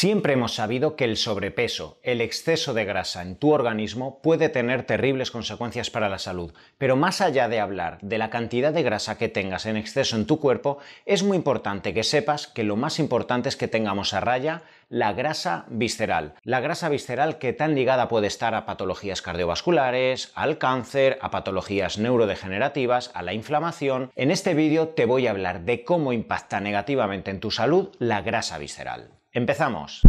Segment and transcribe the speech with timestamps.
[0.00, 4.84] Siempre hemos sabido que el sobrepeso, el exceso de grasa en tu organismo puede tener
[4.84, 9.18] terribles consecuencias para la salud, pero más allá de hablar de la cantidad de grasa
[9.18, 13.00] que tengas en exceso en tu cuerpo, es muy importante que sepas que lo más
[13.00, 16.34] importante es que tengamos a raya la grasa visceral.
[16.44, 21.98] La grasa visceral que tan ligada puede estar a patologías cardiovasculares, al cáncer, a patologías
[21.98, 24.12] neurodegenerativas, a la inflamación.
[24.14, 28.22] En este vídeo te voy a hablar de cómo impacta negativamente en tu salud la
[28.22, 29.17] grasa visceral.
[29.32, 30.00] Empezamos.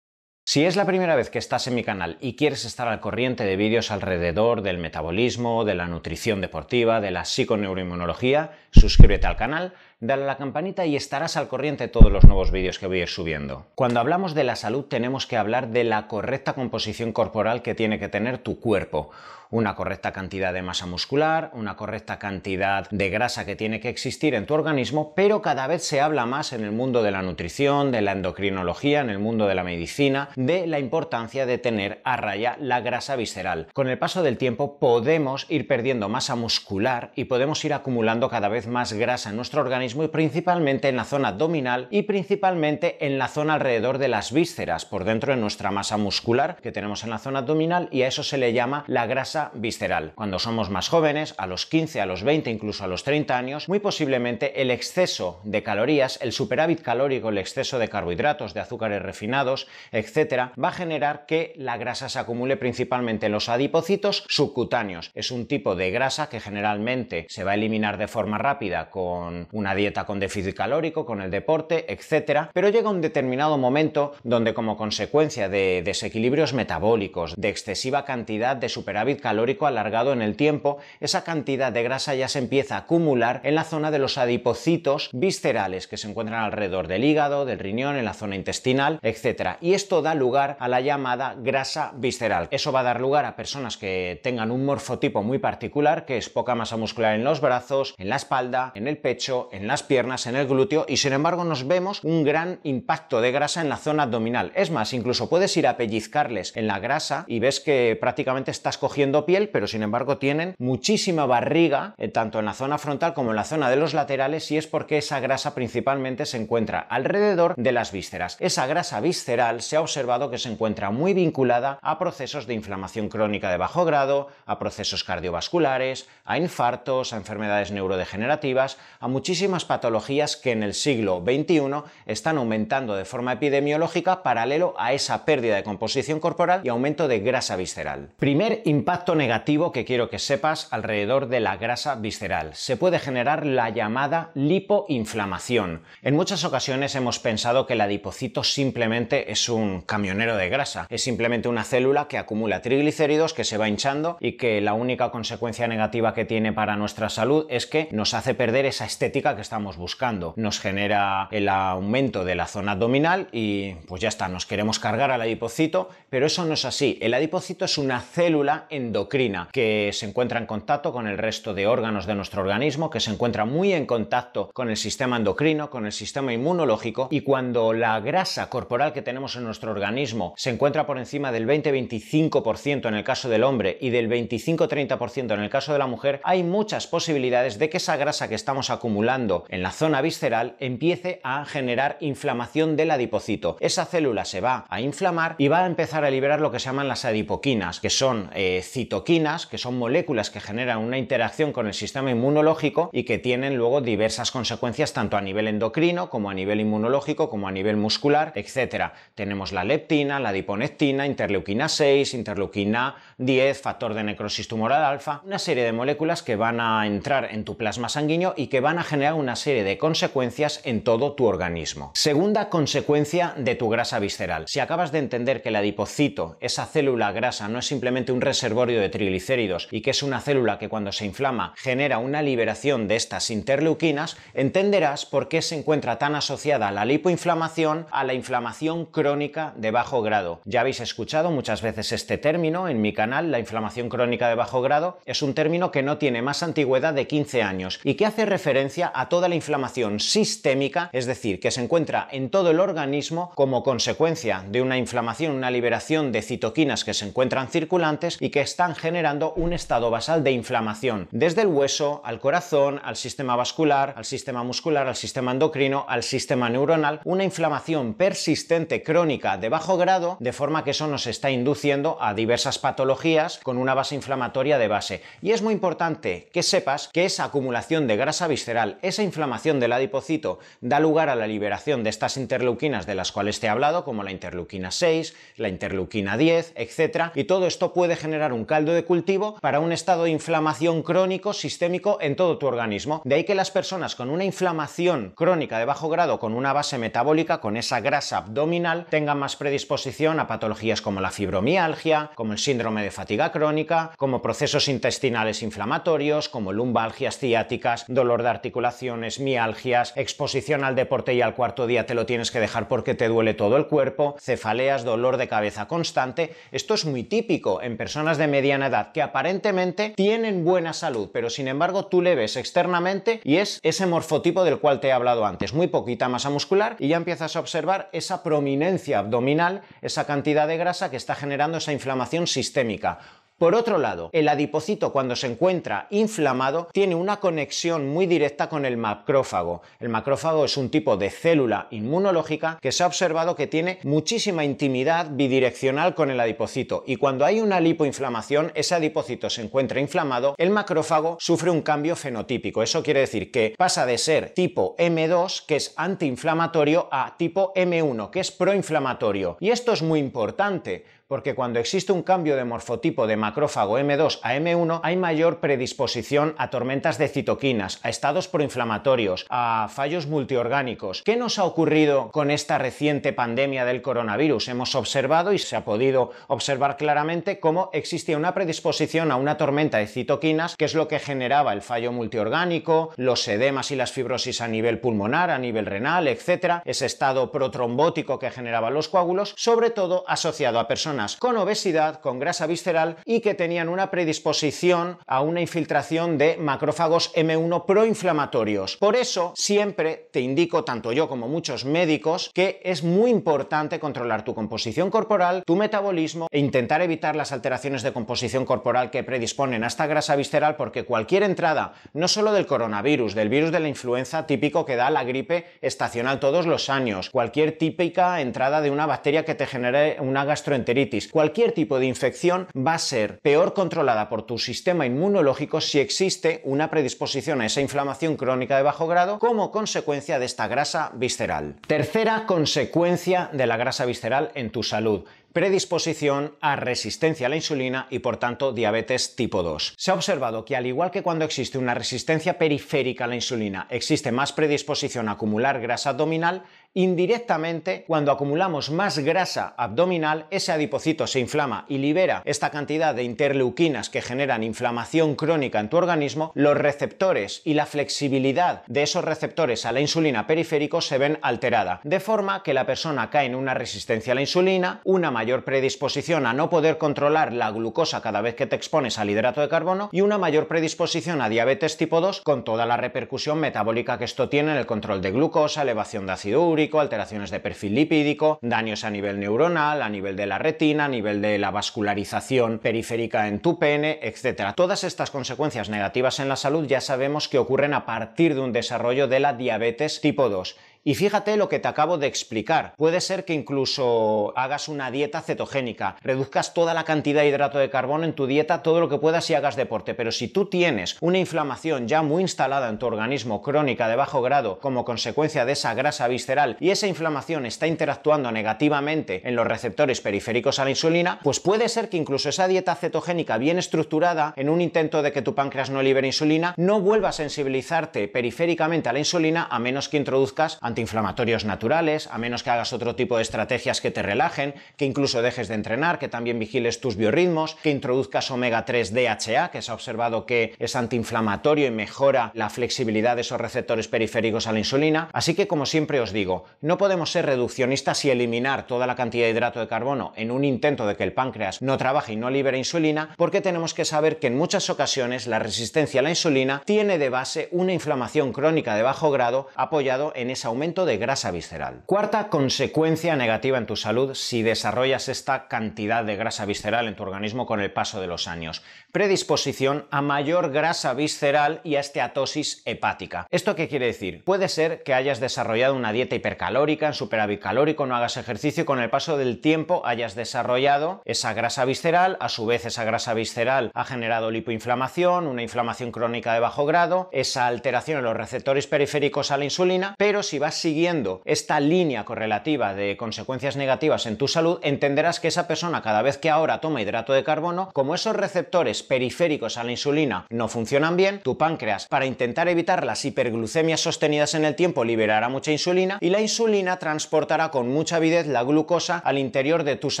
[0.46, 3.44] Si es la primera vez que estás en mi canal y quieres estar al corriente
[3.44, 9.74] de vídeos alrededor del metabolismo, de la nutrición deportiva, de la psiconeuroinmunología, suscríbete al canal,
[10.00, 13.00] dale a la campanita y estarás al corriente de todos los nuevos vídeos que voy
[13.00, 13.66] a ir subiendo.
[13.74, 17.98] Cuando hablamos de la salud tenemos que hablar de la correcta composición corporal que tiene
[17.98, 19.10] que tener tu cuerpo
[19.50, 24.34] una correcta cantidad de masa muscular, una correcta cantidad de grasa que tiene que existir
[24.34, 27.90] en tu organismo, pero cada vez se habla más en el mundo de la nutrición,
[27.90, 32.16] de la endocrinología, en el mundo de la medicina, de la importancia de tener a
[32.16, 33.68] raya la grasa visceral.
[33.74, 38.48] Con el paso del tiempo podemos ir perdiendo masa muscular y podemos ir acumulando cada
[38.48, 43.18] vez más grasa en nuestro organismo y principalmente en la zona abdominal y principalmente en
[43.18, 47.10] la zona alrededor de las vísceras, por dentro de nuestra masa muscular que tenemos en
[47.10, 50.12] la zona abdominal y a eso se le llama la grasa visceral.
[50.14, 53.68] Cuando somos más jóvenes, a los 15, a los 20, incluso a los 30 años,
[53.68, 59.02] muy posiblemente el exceso de calorías, el superávit calórico, el exceso de carbohidratos, de azúcares
[59.02, 65.10] refinados, etcétera, va a generar que la grasa se acumule principalmente en los adipocitos subcutáneos.
[65.14, 69.48] Es un tipo de grasa que generalmente se va a eliminar de forma rápida con
[69.52, 74.54] una dieta con déficit calórico, con el deporte, etcétera, pero llega un determinado momento donde
[74.54, 80.34] como consecuencia de desequilibrios metabólicos, de excesiva cantidad de superávit calórico, calórico alargado en el
[80.34, 84.18] tiempo, esa cantidad de grasa ya se empieza a acumular en la zona de los
[84.18, 89.58] adipocitos viscerales que se encuentran alrededor del hígado, del riñón, en la zona intestinal, etc.
[89.60, 92.48] Y esto da lugar a la llamada grasa visceral.
[92.50, 96.28] Eso va a dar lugar a personas que tengan un morfotipo muy particular, que es
[96.28, 100.26] poca masa muscular en los brazos, en la espalda, en el pecho, en las piernas,
[100.26, 103.76] en el glúteo, y sin embargo nos vemos un gran impacto de grasa en la
[103.76, 104.50] zona abdominal.
[104.56, 108.76] Es más, incluso puedes ir a pellizcarles en la grasa y ves que prácticamente estás
[108.76, 113.30] cogiendo piel, pero sin embargo tienen muchísima barriga, eh, tanto en la zona frontal como
[113.30, 117.54] en la zona de los laterales, y es porque esa grasa principalmente se encuentra alrededor
[117.56, 118.36] de las vísceras.
[118.40, 123.08] Esa grasa visceral se ha observado que se encuentra muy vinculada a procesos de inflamación
[123.08, 130.36] crónica de bajo grado, a procesos cardiovasculares, a infartos, a enfermedades neurodegenerativas, a muchísimas patologías
[130.36, 135.64] que en el siglo XXI están aumentando de forma epidemiológica paralelo a esa pérdida de
[135.64, 138.10] composición corporal y aumento de grasa visceral.
[138.18, 142.50] Primer impacto negativo que quiero que sepas alrededor de la grasa visceral.
[142.54, 145.82] Se puede generar la llamada lipoinflamación.
[146.02, 151.02] En muchas ocasiones hemos pensado que el adipocito simplemente es un camionero de grasa, es
[151.02, 155.68] simplemente una célula que acumula triglicéridos, que se va hinchando y que la única consecuencia
[155.68, 159.76] negativa que tiene para nuestra salud es que nos hace perder esa estética que estamos
[159.76, 160.34] buscando.
[160.36, 165.10] Nos genera el aumento de la zona abdominal y pues ya está, nos queremos cargar
[165.10, 166.98] al adipocito, pero eso no es así.
[167.00, 171.68] El adipocito es una célula endocrina que se encuentra en contacto con el resto de
[171.68, 175.86] órganos de nuestro organismo, que se encuentra muy en contacto con el sistema endocrino, con
[175.86, 180.86] el sistema inmunológico, y cuando la grasa corporal que tenemos en nuestro organismo se encuentra
[180.86, 185.72] por encima del 20-25% en el caso del hombre y del 25-30% en el caso
[185.72, 189.70] de la mujer, hay muchas posibilidades de que esa grasa que estamos acumulando en la
[189.70, 193.56] zona visceral empiece a generar inflamación del adipocito.
[193.60, 196.66] Esa célula se va a inflamar y va a empezar a liberar lo que se
[196.66, 201.66] llaman las adipoquinas, que son eh, citoquinas, que son moléculas que generan una interacción con
[201.66, 206.34] el sistema inmunológico y que tienen luego diversas consecuencias tanto a nivel endocrino como a
[206.34, 208.92] nivel inmunológico como a nivel muscular, etc.
[209.14, 215.38] Tenemos la leptina, la diponectina, interleuquina 6, interleuquina 10, factor de necrosis tumoral alfa, una
[215.38, 218.82] serie de moléculas que van a entrar en tu plasma sanguíneo y que van a
[218.82, 221.90] generar una serie de consecuencias en todo tu organismo.
[221.94, 224.44] Segunda consecuencia de tu grasa visceral.
[224.46, 228.69] Si acabas de entender que el adipocito, esa célula grasa, no es simplemente un reservorio
[228.78, 232.96] de triglicéridos y que es una célula que cuando se inflama genera una liberación de
[232.96, 239.54] estas interleuquinas, entenderás por qué se encuentra tan asociada la lipoinflamación a la inflamación crónica
[239.56, 240.40] de bajo grado.
[240.44, 244.62] Ya habéis escuchado muchas veces este término en mi canal, la inflamación crónica de bajo
[244.62, 248.26] grado, es un término que no tiene más antigüedad de 15 años y que hace
[248.26, 253.32] referencia a toda la inflamación sistémica, es decir, que se encuentra en todo el organismo
[253.34, 258.40] como consecuencia de una inflamación, una liberación de citoquinas que se encuentran circulantes y que
[258.40, 263.94] están generando un estado basal de inflamación, desde el hueso al corazón, al sistema vascular,
[263.96, 269.78] al sistema muscular, al sistema endocrino, al sistema neuronal, una inflamación persistente crónica de bajo
[269.78, 274.58] grado, de forma que eso nos está induciendo a diversas patologías con una base inflamatoria
[274.58, 275.02] de base.
[275.22, 279.72] Y es muy importante que sepas que esa acumulación de grasa visceral, esa inflamación del
[279.72, 283.84] adipocito, da lugar a la liberación de estas interleuquinas de las cuales te he hablado,
[283.84, 287.12] como la interleuquina 6, la interleuquina 10, etc.
[287.14, 291.32] Y todo esto puede generar un caldo de cultivo para un estado de inflamación crónico
[291.32, 293.00] sistémico en todo tu organismo.
[293.04, 296.76] De ahí que las personas con una inflamación crónica de bajo grado, con una base
[296.76, 302.40] metabólica, con esa grasa abdominal, tengan más predisposición a patologías como la fibromialgia, como el
[302.40, 309.92] síndrome de fatiga crónica, como procesos intestinales inflamatorios, como lumbalgias ciáticas, dolor de articulaciones, mialgias,
[309.94, 313.34] exposición al deporte y al cuarto día te lo tienes que dejar porque te duele
[313.34, 316.34] todo el cuerpo, cefaleas, dolor de cabeza constante.
[316.50, 321.28] Esto es muy típico en personas de mediana edad que aparentemente tienen buena salud, pero
[321.28, 325.26] sin embargo tú le ves externamente y es ese morfotipo del cual te he hablado
[325.26, 330.48] antes, muy poquita masa muscular y ya empiezas a observar esa prominencia abdominal, esa cantidad
[330.48, 333.00] de grasa que está generando esa inflamación sistémica.
[333.40, 338.66] Por otro lado, el adipocito cuando se encuentra inflamado tiene una conexión muy directa con
[338.66, 339.62] el macrófago.
[339.78, 344.44] El macrófago es un tipo de célula inmunológica que se ha observado que tiene muchísima
[344.44, 350.34] intimidad bidireccional con el adipocito y cuando hay una lipoinflamación, ese adipocito se encuentra inflamado,
[350.36, 352.62] el macrófago sufre un cambio fenotípico.
[352.62, 358.10] Eso quiere decir que pasa de ser tipo M2, que es antiinflamatorio, a tipo M1,
[358.10, 359.38] que es proinflamatorio.
[359.40, 364.20] Y esto es muy importante porque cuando existe un cambio de morfotipo de macrófago M2
[364.22, 371.02] a M1 hay mayor predisposición a tormentas de citoquinas, a estados proinflamatorios, a fallos multiorgánicos.
[371.02, 374.46] ¿Qué nos ha ocurrido con esta reciente pandemia del coronavirus?
[374.46, 379.78] Hemos observado y se ha podido observar claramente cómo existía una predisposición a una tormenta
[379.78, 384.40] de citoquinas, que es lo que generaba el fallo multiorgánico, los edemas y las fibrosis
[384.40, 386.62] a nivel pulmonar, a nivel renal, etc.
[386.64, 392.18] Ese estado protrombótico que generaba los coágulos, sobre todo asociado a personas con obesidad, con
[392.18, 398.76] grasa visceral y que tenían una predisposición a una infiltración de macrófagos M1 proinflamatorios.
[398.76, 404.24] Por eso siempre te indico, tanto yo como muchos médicos, que es muy importante controlar
[404.24, 409.64] tu composición corporal, tu metabolismo e intentar evitar las alteraciones de composición corporal que predisponen
[409.64, 413.68] a esta grasa visceral porque cualquier entrada, no solo del coronavirus, del virus de la
[413.68, 418.86] influenza típico que da la gripe estacional todos los años, cualquier típica entrada de una
[418.86, 424.08] bacteria que te genere una gastroenteritis, cualquier tipo de infección va a ser peor controlada
[424.08, 429.18] por tu sistema inmunológico si existe una predisposición a esa inflamación crónica de bajo grado
[429.18, 431.56] como consecuencia de esta grasa visceral.
[431.66, 437.86] Tercera consecuencia de la grasa visceral en tu salud predisposición a resistencia a la insulina
[437.90, 439.74] y por tanto diabetes tipo 2.
[439.76, 443.66] Se ha observado que al igual que cuando existe una resistencia periférica a la insulina
[443.70, 446.44] existe más predisposición a acumular grasa abdominal,
[446.74, 453.02] indirectamente cuando acumulamos más grasa abdominal ese adipocito se inflama y libera esta cantidad de
[453.02, 459.04] interleuquinas que generan inflamación crónica en tu organismo, los receptores y la flexibilidad de esos
[459.04, 463.34] receptores a la insulina periférico se ven alterada, de forma que la persona cae en
[463.34, 468.22] una resistencia a la insulina, una mayor predisposición a no poder controlar la glucosa cada
[468.22, 472.00] vez que te expones al hidrato de carbono y una mayor predisposición a diabetes tipo
[472.00, 476.06] 2 con toda la repercusión metabólica que esto tiene en el control de glucosa, elevación
[476.06, 480.38] de ácido úrico, alteraciones de perfil lipídico, daños a nivel neuronal, a nivel de la
[480.38, 484.54] retina, a nivel de la vascularización periférica en tu pene, etc.
[484.56, 488.54] Todas estas consecuencias negativas en la salud ya sabemos que ocurren a partir de un
[488.54, 492.74] desarrollo de la diabetes tipo 2 y fíjate lo que te acabo de explicar.
[492.76, 497.70] Puede ser que incluso hagas una dieta cetogénica, reduzcas toda la cantidad de hidrato de
[497.70, 499.94] carbono en tu dieta, todo lo que puedas y hagas deporte.
[499.94, 504.22] Pero si tú tienes una inflamación ya muy instalada en tu organismo crónica de bajo
[504.22, 509.46] grado como consecuencia de esa grasa visceral y esa inflamación está interactuando negativamente en los
[509.46, 514.32] receptores periféricos a la insulina, pues puede ser que incluso esa dieta cetogénica bien estructurada
[514.36, 518.88] en un intento de que tu páncreas no libere insulina no vuelva a sensibilizarte periféricamente
[518.88, 523.16] a la insulina a menos que introduzcas antiinflamatorios naturales, a menos que hagas otro tipo
[523.16, 527.56] de estrategias que te relajen, que incluso dejes de entrenar, que también vigiles tus biorritmos,
[527.62, 532.50] que introduzcas omega 3 DHA, que se ha observado que es antiinflamatorio y mejora la
[532.50, 535.08] flexibilidad de esos receptores periféricos a la insulina.
[535.12, 539.26] Así que, como siempre os digo, no podemos ser reduccionistas y eliminar toda la cantidad
[539.26, 542.30] de hidrato de carbono en un intento de que el páncreas no trabaje y no
[542.30, 546.62] libere insulina, porque tenemos que saber que en muchas ocasiones la resistencia a la insulina
[546.64, 551.80] tiene de base una inflamación crónica de bajo grado apoyado en ese de grasa visceral.
[551.86, 557.02] Cuarta consecuencia negativa en tu salud si desarrollas esta cantidad de grasa visceral en tu
[557.02, 558.62] organismo con el paso de los años.
[558.92, 563.26] Predisposición a mayor grasa visceral y a esteatosis hepática.
[563.30, 564.22] ¿Esto qué quiere decir?
[564.22, 568.80] Puede ser que hayas desarrollado una dieta hipercalórica, en superávit calórico, no hagas ejercicio, con
[568.80, 573.70] el paso del tiempo hayas desarrollado esa grasa visceral, a su vez esa grasa visceral
[573.72, 579.30] ha generado lipoinflamación, una inflamación crónica de bajo grado, esa alteración en los receptores periféricos
[579.30, 584.28] a la insulina, pero si vas siguiendo esta línea correlativa de consecuencias negativas en tu
[584.28, 588.16] salud, entenderás que esa persona cada vez que ahora toma hidrato de carbono, como esos
[588.16, 593.80] receptores periféricos a la insulina no funcionan bien, tu páncreas para intentar evitar las hiperglucemias
[593.80, 598.42] sostenidas en el tiempo liberará mucha insulina y la insulina transportará con mucha avidez la
[598.42, 600.00] glucosa al interior de tus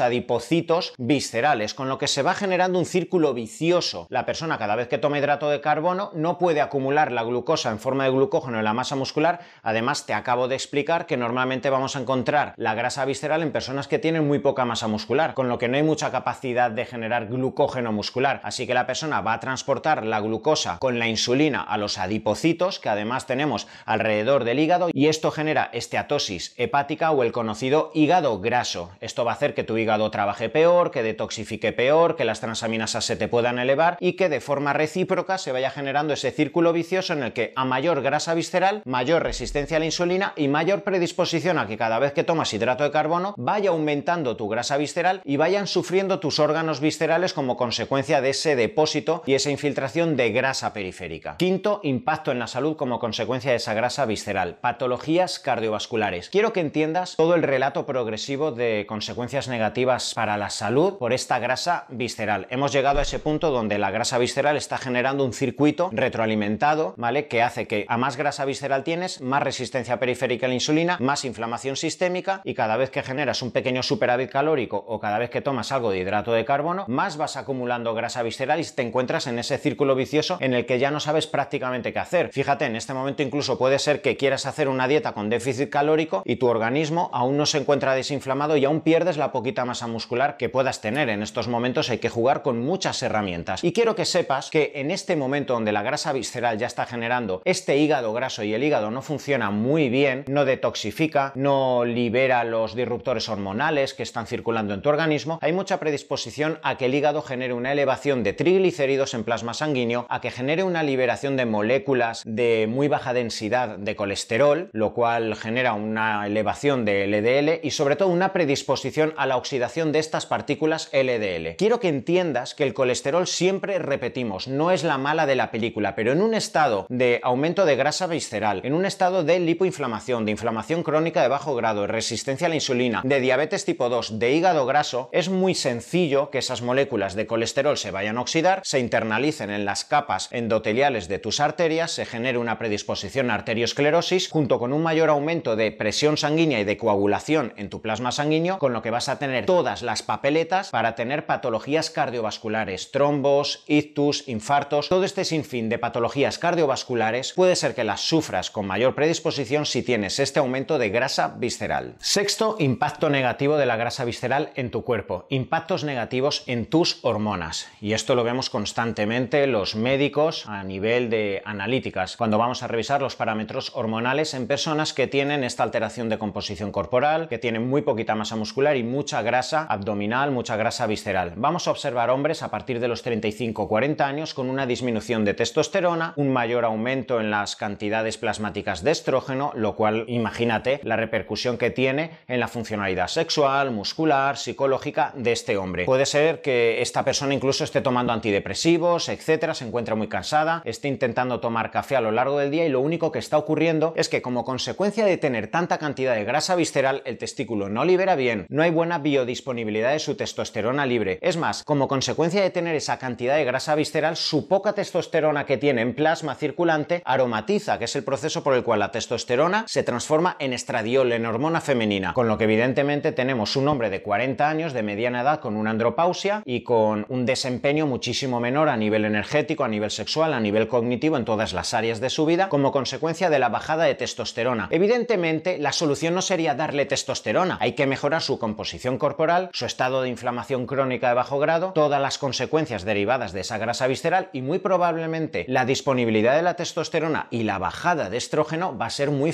[0.00, 4.06] adipocitos viscerales, con lo que se va generando un círculo vicioso.
[4.10, 7.78] La persona cada vez que toma hidrato de carbono no puede acumular la glucosa en
[7.78, 9.40] forma de glucógeno en la masa muscular.
[9.62, 10.14] Además, te
[10.48, 14.38] de explicar que normalmente vamos a encontrar la grasa visceral en personas que tienen muy
[14.38, 18.40] poca masa muscular, con lo que no hay mucha capacidad de generar glucógeno muscular.
[18.44, 22.78] Así que la persona va a transportar la glucosa con la insulina a los adipocitos,
[22.78, 28.40] que además tenemos alrededor del hígado, y esto genera esteatosis hepática o el conocido hígado
[28.40, 28.90] graso.
[29.00, 33.04] Esto va a hacer que tu hígado trabaje peor, que detoxifique peor, que las transaminasas
[33.04, 37.12] se te puedan elevar y que de forma recíproca se vaya generando ese círculo vicioso
[37.12, 41.58] en el que a mayor grasa visceral, mayor resistencia a la insulina y mayor predisposición
[41.58, 45.36] a que cada vez que tomas hidrato de carbono vaya aumentando tu grasa visceral y
[45.36, 50.72] vayan sufriendo tus órganos viscerales como consecuencia de ese depósito y esa infiltración de grasa
[50.72, 51.36] periférica.
[51.36, 56.30] Quinto, impacto en la salud como consecuencia de esa grasa visceral, patologías cardiovasculares.
[56.30, 61.38] Quiero que entiendas todo el relato progresivo de consecuencias negativas para la salud por esta
[61.38, 62.46] grasa visceral.
[62.50, 67.26] Hemos llegado a ese punto donde la grasa visceral está generando un circuito retroalimentado, ¿vale?
[67.26, 71.76] Que hace que a más grasa visceral tienes, más resistencia periférica la insulina, más inflamación
[71.76, 75.72] sistémica y cada vez que generas un pequeño superávit calórico o cada vez que tomas
[75.72, 79.58] algo de hidrato de carbono, más vas acumulando grasa visceral y te encuentras en ese
[79.58, 82.30] círculo vicioso en el que ya no sabes prácticamente qué hacer.
[82.32, 86.22] Fíjate, en este momento incluso puede ser que quieras hacer una dieta con déficit calórico
[86.24, 90.36] y tu organismo aún no se encuentra desinflamado y aún pierdes la poquita masa muscular
[90.36, 91.08] que puedas tener.
[91.08, 93.64] En estos momentos hay que jugar con muchas herramientas.
[93.64, 97.42] Y quiero que sepas que en este momento donde la grasa visceral ya está generando
[97.44, 102.74] este hígado graso y el hígado no funciona muy bien, no detoxifica, no libera los
[102.74, 107.22] disruptores hormonales que están circulando en tu organismo, hay mucha predisposición a que el hígado
[107.22, 112.22] genere una elevación de triglicéridos en plasma sanguíneo, a que genere una liberación de moléculas
[112.24, 117.96] de muy baja densidad de colesterol, lo cual genera una elevación de LDL y sobre
[117.96, 121.56] todo una predisposición a la oxidación de estas partículas LDL.
[121.56, 125.94] Quiero que entiendas que el colesterol siempre repetimos, no es la mala de la película,
[125.94, 130.30] pero en un estado de aumento de grasa visceral, en un estado de lipoinflamación, de
[130.30, 134.32] inflamación crónica de bajo grado, de resistencia a la insulina, de diabetes tipo 2, de
[134.32, 138.78] hígado graso, es muy sencillo que esas moléculas de colesterol se vayan a oxidar, se
[138.78, 144.60] internalicen en las capas endoteliales de tus arterias, se genere una predisposición a arteriosclerosis, junto
[144.60, 148.72] con un mayor aumento de presión sanguínea y de coagulación en tu plasma sanguíneo, con
[148.72, 154.88] lo que vas a tener todas las papeletas para tener patologías cardiovasculares, trombos, ictus, infartos,
[154.88, 159.79] todo este sinfín de patologías cardiovasculares puede ser que las sufras con mayor predisposición si
[159.82, 161.94] tienes este aumento de grasa visceral.
[161.98, 167.68] Sexto, impacto negativo de la grasa visceral en tu cuerpo, impactos negativos en tus hormonas.
[167.80, 173.00] Y esto lo vemos constantemente los médicos a nivel de analíticas, cuando vamos a revisar
[173.00, 177.82] los parámetros hormonales en personas que tienen esta alteración de composición corporal, que tienen muy
[177.82, 181.34] poquita masa muscular y mucha grasa abdominal, mucha grasa visceral.
[181.36, 186.12] Vamos a observar hombres a partir de los 35-40 años con una disminución de testosterona,
[186.16, 191.70] un mayor aumento en las cantidades plasmáticas de estrógeno, lo cual imagínate la repercusión que
[191.70, 195.84] tiene en la funcionalidad sexual, muscular, psicológica de este hombre.
[195.84, 200.88] Puede ser que esta persona incluso esté tomando antidepresivos, etcétera, se encuentra muy cansada, esté
[200.88, 204.08] intentando tomar café a lo largo del día y lo único que está ocurriendo es
[204.08, 208.46] que como consecuencia de tener tanta cantidad de grasa visceral, el testículo no libera bien,
[208.48, 211.18] no hay buena biodisponibilidad de su testosterona libre.
[211.22, 215.58] Es más, como consecuencia de tener esa cantidad de grasa visceral, su poca testosterona que
[215.58, 219.82] tiene en plasma circulante aromatiza, que es el proceso por el cual la testosterona se
[219.82, 224.48] transforma en estradiol, en hormona femenina, con lo que evidentemente tenemos un hombre de 40
[224.48, 229.04] años de mediana edad con una andropausia y con un desempeño muchísimo menor a nivel
[229.04, 232.72] energético, a nivel sexual, a nivel cognitivo en todas las áreas de su vida como
[232.72, 234.68] consecuencia de la bajada de testosterona.
[234.70, 240.02] Evidentemente, la solución no sería darle testosterona, hay que mejorar su composición corporal, su estado
[240.02, 244.42] de inflamación crónica de bajo grado, todas las consecuencias derivadas de esa grasa visceral y
[244.42, 249.10] muy probablemente la disponibilidad de la testosterona y la bajada de estrógeno va a ser
[249.10, 249.32] muy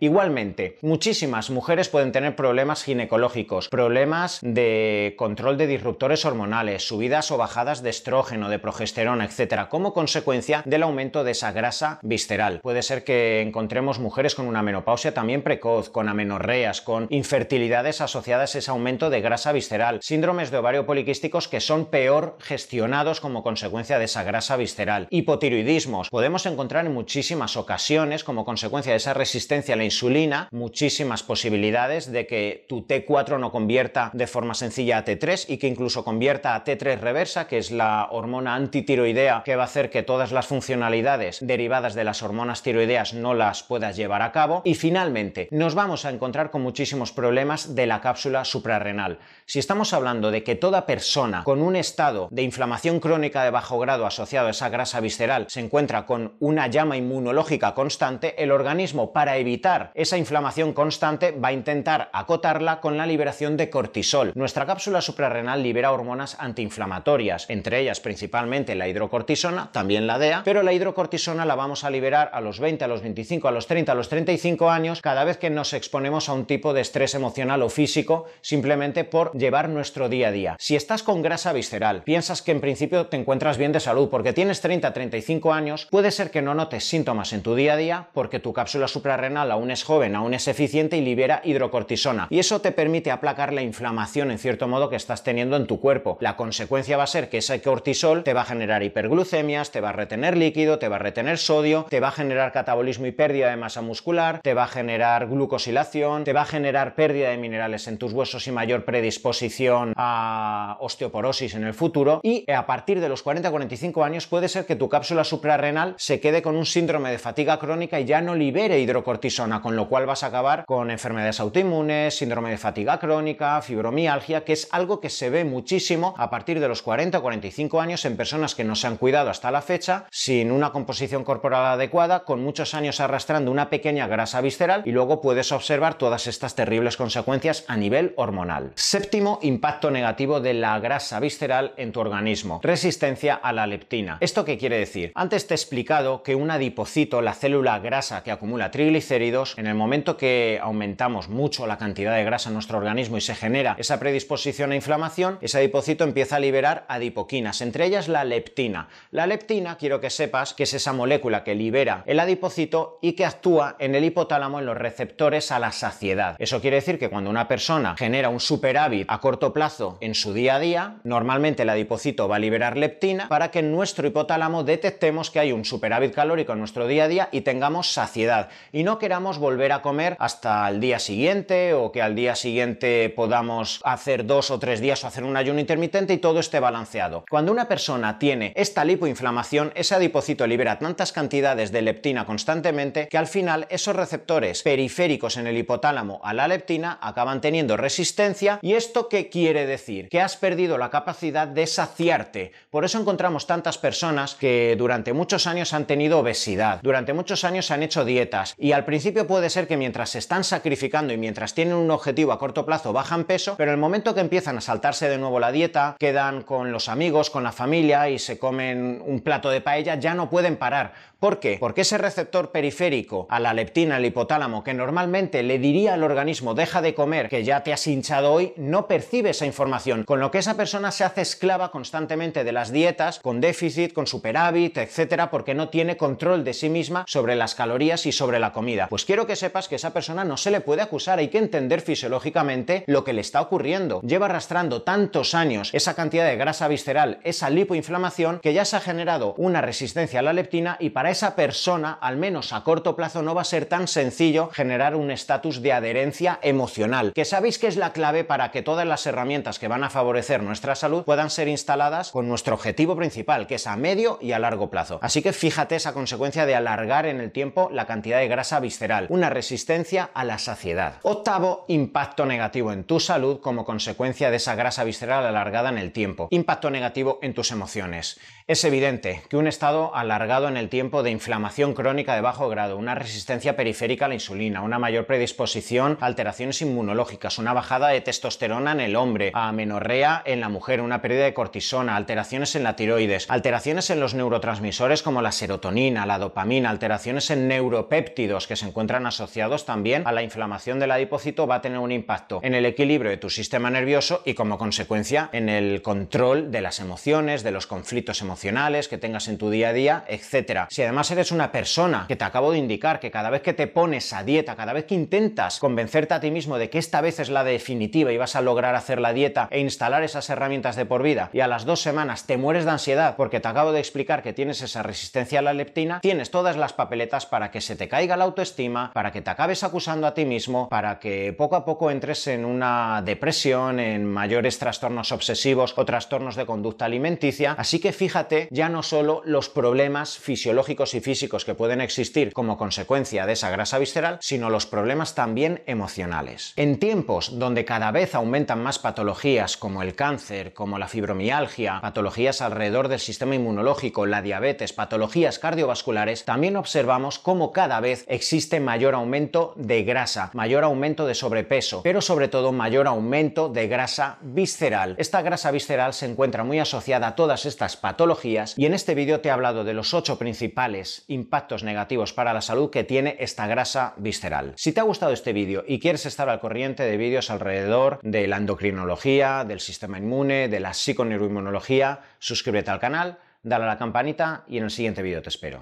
[0.00, 7.36] Igualmente, muchísimas mujeres pueden tener problemas ginecológicos, problemas de control de disruptores hormonales, subidas o
[7.36, 12.60] bajadas de estrógeno, de progesterona, etcétera, como consecuencia del aumento de esa grasa visceral.
[12.60, 18.54] Puede ser que encontremos mujeres con una menopausia también precoz, con amenorreas, con infertilidades asociadas
[18.54, 23.42] a ese aumento de grasa visceral, síndromes de ovario poliquísticos que son peor gestionados como
[23.42, 26.10] consecuencia de esa grasa visceral, hipotiroidismos.
[26.10, 32.10] Podemos encontrar en muchísimas ocasiones como consecuencia de esa resistencia a la insulina muchísimas posibilidades
[32.10, 36.54] de que tu T4 no convierta de forma sencilla a T3 y que incluso convierta
[36.54, 40.46] a T3 reversa, que es la hormona antitiroidea que va a hacer que todas las
[40.46, 44.62] funcionalidades derivadas de las hormonas tiroideas no las puedas llevar a cabo.
[44.64, 49.18] Y finalmente, nos vamos a encontrar con muchísimos problemas de la cápsula suprarrenal.
[49.46, 53.78] Si estamos hablando de que toda persona con un estado de inflamación crónica de bajo
[53.78, 59.12] grado asociado a esa grasa visceral se encuentra con una llama inmunológica constante, el organismo
[59.20, 64.32] para evitar esa inflamación constante va a intentar acotarla con la liberación de cortisol.
[64.34, 70.62] Nuestra cápsula suprarrenal libera hormonas antiinflamatorias, entre ellas principalmente la hidrocortisona, también la DEA, pero
[70.62, 73.92] la hidrocortisona la vamos a liberar a los 20, a los 25, a los 30,
[73.92, 77.62] a los 35 años cada vez que nos exponemos a un tipo de estrés emocional
[77.62, 80.56] o físico simplemente por llevar nuestro día a día.
[80.58, 84.32] Si estás con grasa visceral, piensas que en principio te encuentras bien de salud porque
[84.32, 88.08] tienes 30, 35 años, puede ser que no notes síntomas en tu día a día
[88.14, 89.09] porque tu cápsula suprarrenal
[89.50, 92.28] aún es joven, aún es eficiente y libera hidrocortisona.
[92.30, 95.80] Y eso te permite aplacar la inflamación en cierto modo que estás teniendo en tu
[95.80, 96.18] cuerpo.
[96.20, 99.90] La consecuencia va a ser que ese cortisol te va a generar hiperglucemias, te va
[99.90, 103.50] a retener líquido, te va a retener sodio, te va a generar catabolismo y pérdida
[103.50, 107.88] de masa muscular, te va a generar glucosilación, te va a generar pérdida de minerales
[107.88, 113.08] en tus huesos y mayor predisposición a osteoporosis en el futuro y a partir de
[113.08, 117.18] los 40-45 años puede ser que tu cápsula suprarrenal se quede con un síndrome de
[117.18, 121.40] fatiga crónica y ya no libere hidrocortisona, con lo cual vas a acabar con enfermedades
[121.40, 126.60] autoinmunes, síndrome de fatiga crónica, fibromialgia, que es algo que se ve muchísimo a partir
[126.60, 129.62] de los 40 o 45 años en personas que no se han cuidado hasta la
[129.62, 134.92] fecha, sin una composición corporal adecuada, con muchos años arrastrando una pequeña grasa visceral y
[134.92, 138.72] luego puedes observar todas estas terribles consecuencias a nivel hormonal.
[138.74, 144.18] Séptimo impacto negativo de la grasa visceral en tu organismo, resistencia a la leptina.
[144.20, 145.12] ¿Esto qué quiere decir?
[145.14, 149.74] Antes te he explicado que un adipocito, la célula grasa que acumula triglicéridos, en el
[149.74, 154.00] momento que aumentamos mucho la cantidad de grasa en nuestro organismo y se genera esa
[154.00, 158.88] predisposición a inflamación, ese adipocito empieza a liberar adipoquinas, entre ellas la leptina.
[159.10, 163.26] La leptina, quiero que sepas que es esa molécula que libera el adipocito y que
[163.26, 166.36] actúa en el hipotálamo en los receptores a la saciedad.
[166.38, 170.32] Eso quiere decir que cuando una persona genera un superávit a corto plazo en su
[170.32, 174.64] día a día, normalmente el adipocito va a liberar leptina para que en nuestro hipotálamo
[174.64, 178.82] detectemos que hay un superávit calórico en nuestro día a día y tengamos saciedad y
[178.82, 183.80] no queramos volver a comer hasta el día siguiente o que al día siguiente podamos
[183.84, 187.24] hacer dos o tres días o hacer un ayuno intermitente y todo esté balanceado.
[187.28, 193.18] Cuando una persona tiene esta lipoinflamación, ese adipocito libera tantas cantidades de leptina constantemente que
[193.18, 198.74] al final esos receptores periféricos en el hipotálamo a la leptina acaban teniendo resistencia y
[198.74, 200.08] esto qué quiere decir?
[200.08, 202.52] Que has perdido la capacidad de saciarte.
[202.70, 207.70] Por eso encontramos tantas personas que durante muchos años han tenido obesidad, durante muchos años
[207.70, 211.54] han hecho dietas y al principio puede ser que mientras se están sacrificando y mientras
[211.54, 215.08] tienen un objetivo a corto plazo bajan peso, pero el momento que empiezan a saltarse
[215.08, 219.20] de nuevo la dieta, quedan con los amigos, con la familia y se comen un
[219.20, 220.92] plato de paella, ya no pueden parar.
[221.20, 221.58] ¿Por qué?
[221.60, 226.54] Porque ese receptor periférico a la leptina, al hipotálamo, que normalmente le diría al organismo
[226.54, 230.30] deja de comer, que ya te has hinchado hoy, no percibe esa información, con lo
[230.30, 235.30] que esa persona se hace esclava constantemente de las dietas, con déficit, con superávit, etcétera,
[235.30, 238.86] porque no tiene control de sí misma sobre las calorías y sobre la comida.
[238.88, 241.82] Pues quiero que sepas que esa persona no se le puede acusar, hay que entender
[241.82, 244.00] fisiológicamente lo que le está ocurriendo.
[244.00, 248.80] Lleva arrastrando tantos años esa cantidad de grasa visceral, esa lipoinflamación, que ya se ha
[248.80, 253.22] generado una resistencia a la leptina y para esa persona, al menos a corto plazo,
[253.22, 257.66] no va a ser tan sencillo generar un estatus de adherencia emocional, que sabéis que
[257.66, 261.30] es la clave para que todas las herramientas que van a favorecer nuestra salud puedan
[261.30, 264.98] ser instaladas con nuestro objetivo principal, que es a medio y a largo plazo.
[265.02, 269.06] Así que fíjate esa consecuencia de alargar en el tiempo la cantidad de grasa visceral,
[269.08, 270.94] una resistencia a la saciedad.
[271.02, 275.92] Octavo, impacto negativo en tu salud como consecuencia de esa grasa visceral alargada en el
[275.92, 276.28] tiempo.
[276.30, 278.18] Impacto negativo en tus emociones.
[278.46, 282.76] Es evidente que un estado alargado en el tiempo de inflamación crónica de bajo grado,
[282.76, 288.00] una resistencia periférica a la insulina, una mayor predisposición a alteraciones inmunológicas, una bajada de
[288.00, 292.64] testosterona en el hombre, a menorrea en la mujer, una pérdida de cortisona, alteraciones en
[292.64, 298.56] la tiroides, alteraciones en los neurotransmisores como la serotonina, la dopamina, alteraciones en neuropéptidos que
[298.56, 302.54] se encuentran asociados también a la inflamación del adipocito va a tener un impacto en
[302.54, 307.42] el equilibrio de tu sistema nervioso y como consecuencia en el control de las emociones,
[307.42, 310.68] de los conflictos emocionales que tengas en tu día a día, etcétera.
[310.70, 313.68] Si además eres una persona que te acabo de indicar que cada vez que te
[313.68, 317.20] pones a dieta, cada vez que intentas convencerte a ti mismo de que esta vez
[317.20, 320.86] es la definitiva y vas a lograr hacer la dieta e instalar esas herramientas de
[320.86, 323.78] por vida y a las dos semanas te mueres de ansiedad porque te acabo de
[323.78, 327.76] explicar que tienes esa resistencia a la leptina, tienes todas las papeletas para que se
[327.76, 331.54] te caiga la autoestima, para que te acabes acusando a ti mismo, para que poco
[331.54, 337.54] a poco entres en una depresión, en mayores trastornos obsesivos o trastornos de conducta alimenticia.
[337.56, 342.56] Así que fíjate ya no solo los problemas fisiológicos y físicos que pueden existir como
[342.56, 346.54] consecuencia de esa grasa visceral, sino los problemas también emocionales.
[346.56, 352.40] En tiempos donde cada vez aumentan más patologías como el cáncer, como la fibromialgia, patologías
[352.40, 358.94] alrededor del sistema inmunológico, la diabetes, patologías cardiovasculares, también observamos cómo cada vez existe mayor
[358.94, 364.94] aumento de grasa, mayor aumento de sobrepeso, pero sobre todo mayor aumento de grasa visceral.
[364.98, 369.20] Esta grasa visceral se encuentra muy asociada a todas estas patologías y en este vídeo
[369.20, 370.69] te he hablado de los 8 principales
[371.08, 374.52] impactos negativos para la salud que tiene esta grasa visceral.
[374.56, 378.26] Si te ha gustado este vídeo y quieres estar al corriente de vídeos alrededor de
[378.26, 384.44] la endocrinología, del sistema inmune, de la psiconeuroinmunología, suscríbete al canal, dale a la campanita
[384.46, 385.58] y en el siguiente vídeo te espero.